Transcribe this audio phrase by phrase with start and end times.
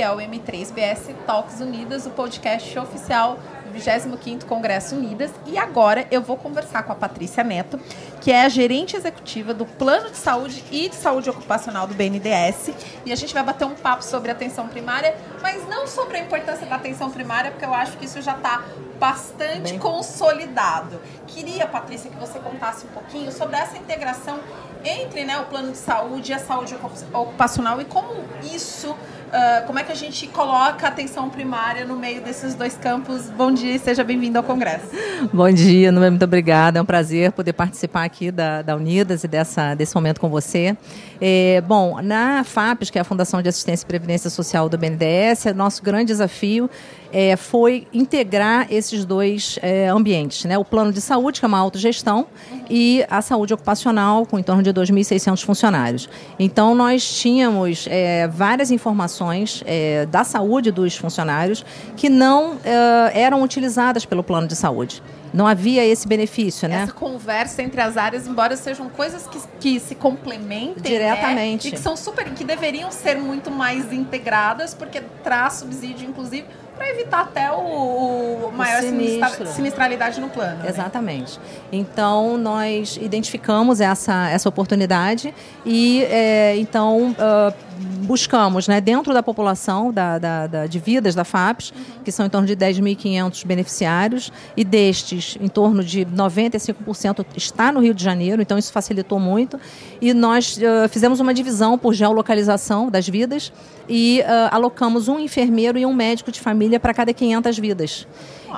[0.00, 3.38] é o M3BS Talks Unidas, o podcast oficial
[3.72, 5.30] 25º Congresso Unidas.
[5.46, 7.78] E agora eu vou conversar com a Patrícia Neto,
[8.20, 12.70] que é a gerente executiva do Plano de Saúde e de Saúde Ocupacional do BNDES.
[13.06, 16.66] E a gente vai bater um papo sobre atenção primária, mas não sobre a importância
[16.66, 18.64] da atenção primária, porque eu acho que isso já está
[18.98, 19.78] bastante Bem...
[19.78, 21.00] consolidado.
[21.26, 24.38] Queria, Patrícia, que você contasse um pouquinho sobre essa integração
[24.84, 26.76] entre né, o plano de saúde e a saúde
[27.12, 28.96] ocupacional e como isso
[29.32, 33.30] Uh, como é que a gente coloca a atenção primária no meio desses dois campos?
[33.30, 34.88] Bom dia e seja bem-vindo ao Congresso.
[35.32, 36.78] Bom dia, muito obrigada.
[36.78, 40.76] É um prazer poder participar aqui da, da Unidas e dessa, desse momento com você.
[41.18, 45.46] É, bom, na FAPES, que é a Fundação de Assistência e Previdência Social do BNDES,
[45.56, 46.68] nosso grande desafio
[47.12, 50.56] é, foi integrar esses dois é, ambientes, né?
[50.56, 52.26] O plano de saúde, que é uma autogestão,
[52.70, 56.08] e a saúde ocupacional, com em torno de 2.600 funcionários.
[56.38, 61.64] Então, nós tínhamos é, várias informações é, da saúde dos funcionários
[61.96, 65.02] que não é, eram utilizadas pelo plano de saúde
[65.32, 66.82] não havia esse benefício, né?
[66.82, 70.98] Essa conversa entre as áreas, embora sejam coisas que, que se complementem né?
[70.98, 71.68] diretamente né?
[71.68, 76.44] e que são super, que deveriam ser muito mais integradas, porque traz subsídio, inclusive
[76.82, 80.58] para evitar até o, o maior o sinistralidade no plano.
[80.58, 80.68] Né?
[80.68, 81.38] Exatamente.
[81.70, 85.32] Então, nós identificamos essa, essa oportunidade
[85.64, 87.54] e, é, então, uh,
[88.02, 92.04] buscamos, né, dentro da população da, da, da, de vidas da FAPES, uhum.
[92.04, 97.80] que são em torno de 10.500 beneficiários, e destes, em torno de 95% está no
[97.80, 99.58] Rio de Janeiro, então isso facilitou muito.
[100.00, 103.52] E nós uh, fizemos uma divisão por geolocalização das vidas
[103.88, 108.06] e uh, alocamos um enfermeiro e um médico de família para cada 500 vidas.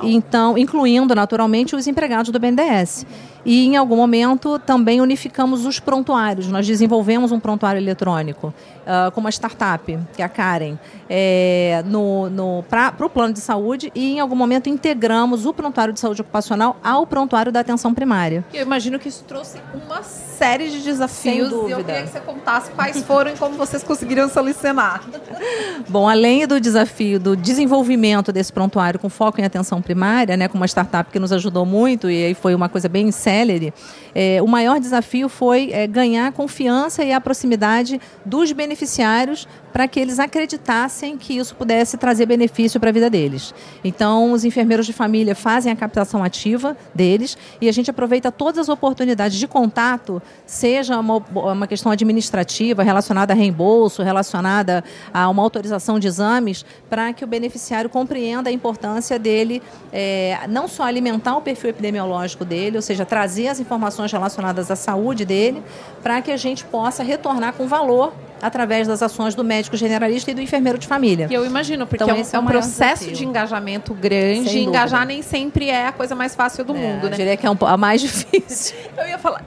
[0.03, 3.07] Então, incluindo naturalmente os empregados do BNDES.
[3.45, 6.49] E em algum momento também unificamos os prontuários.
[6.49, 10.77] Nós desenvolvemos um prontuário eletrônico uh, com uma startup, que é a Karen,
[11.09, 15.93] é, no, no, para o plano de saúde e em algum momento integramos o prontuário
[15.93, 18.45] de saúde ocupacional ao prontuário da atenção primária.
[18.53, 22.71] Eu imagino que isso trouxe uma série de desafios e eu queria que você contasse
[22.73, 25.05] quais foram e como vocês conseguiram solucionar.
[25.89, 30.57] Bom, além do desafio do desenvolvimento desse prontuário com foco em atenção primária, né, com
[30.57, 33.73] uma startup que nos ajudou muito e aí foi uma coisa bem célere,
[34.15, 39.24] é, o maior desafio foi é, ganhar confiança e a proximidade dos beneficiários
[39.73, 43.55] para que eles acreditassem que isso pudesse trazer benefício para a vida deles.
[43.83, 48.59] Então, os enfermeiros de família fazem a captação ativa deles e a gente aproveita todas
[48.59, 55.43] as oportunidades de contato, seja uma, uma questão administrativa relacionada a reembolso, relacionada a uma
[55.43, 59.63] autorização de exames, para que o beneficiário compreenda a importância dele
[59.93, 64.77] é, não só alimentar o perfil epidemiológico dele, ou seja, trazer as informações relacionadas à
[64.77, 65.63] saúde dele,
[66.03, 70.35] para que a gente possa retornar com valor através das ações do médico generalista e
[70.35, 71.29] do enfermeiro de família.
[71.31, 73.13] E eu imagino, porque então, é um, é um processo desafio.
[73.17, 74.59] de engajamento grande.
[74.59, 77.09] e engajar nem sempre é a coisa mais fácil do é, mundo, né?
[77.13, 78.77] Eu diria que é um, a mais difícil.
[78.97, 79.43] eu ia falar.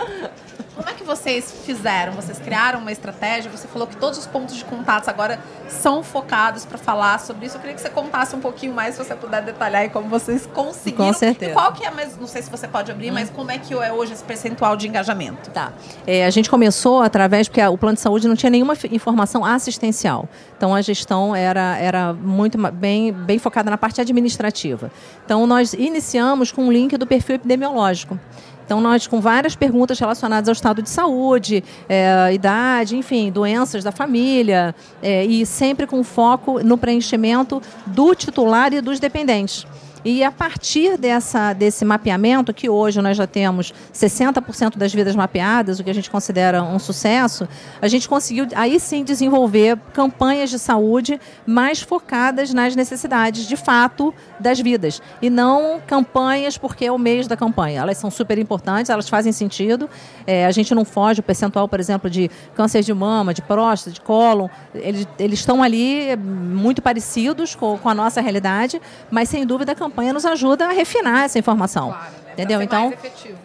[0.78, 2.14] Como é que vocês fizeram?
[2.14, 3.50] Vocês criaram uma estratégia?
[3.50, 7.58] Você falou que todos os pontos de contatos agora são focados para falar sobre isso.
[7.58, 11.08] Eu queria que você contasse um pouquinho mais, se você puder detalhar como vocês conseguiram.
[11.08, 11.52] Com certeza.
[11.52, 13.16] E qual que é, mas não sei se você pode abrir, hum.
[13.16, 15.50] mas como é que é hoje esse percentual de engajamento?
[15.50, 15.74] Tá.
[16.06, 20.30] É, a gente começou através, porque o plano de saúde não tinha nenhuma informação assistencial.
[20.56, 24.92] Então a gestão era, era muito bem, bem focada na parte administrativa.
[25.26, 28.20] Então nós iniciamos com um link do perfil epidemiológico.
[28.68, 33.94] Então, nós com várias perguntas relacionadas ao estado de saúde, é, idade, enfim, doenças da
[33.94, 39.66] família, é, e sempre com foco no preenchimento do titular e dos dependentes.
[40.04, 45.80] E a partir dessa, desse mapeamento, que hoje nós já temos 60% das vidas mapeadas,
[45.80, 47.48] o que a gente considera um sucesso,
[47.82, 54.14] a gente conseguiu aí sim desenvolver campanhas de saúde mais focadas nas necessidades de fato
[54.40, 55.02] das vidas.
[55.22, 57.82] E não campanhas porque é o mês da campanha.
[57.82, 59.90] Elas são super importantes, elas fazem sentido.
[60.26, 63.92] É, a gente não foge, o percentual, por exemplo, de câncer de mama, de próstata,
[63.92, 69.46] de cólon, eles, eles estão ali muito parecidos com, com a nossa realidade, mas sem
[69.46, 71.90] dúvida a campanha campanha nos ajuda a refinar essa informação.
[71.90, 72.34] Claro, né?
[72.34, 72.62] Entendeu?
[72.62, 72.94] Então,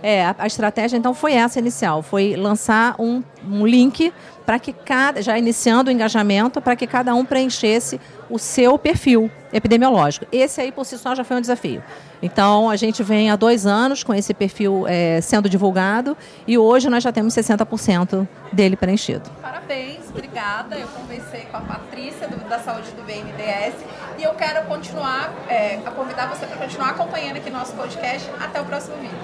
[0.02, 4.12] é, a, a, estratégia então foi essa inicial, foi lançar um, um link
[4.44, 9.30] para que cada, já iniciando o engajamento, para que cada um preenchesse o seu perfil
[9.52, 10.26] epidemiológico.
[10.30, 11.82] Esse aí por si só já foi um desafio.
[12.20, 16.16] Então a gente vem há dois anos com esse perfil é, sendo divulgado
[16.46, 19.30] e hoje nós já temos 60% dele preenchido.
[19.72, 20.76] Parabéns, obrigada.
[20.76, 23.74] Eu conversei com a Patrícia do, da Saúde do BNDES
[24.18, 28.30] e eu quero continuar, é, a convidar você para continuar acompanhando aqui nosso podcast.
[28.38, 29.16] Até o próximo vídeo.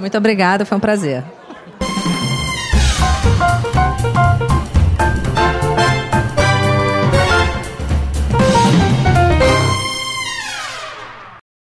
[0.00, 1.22] Muito obrigada, foi um prazer.